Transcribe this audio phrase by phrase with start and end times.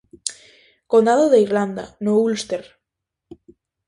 [0.91, 2.63] Condado de Irlanda, no Úlster.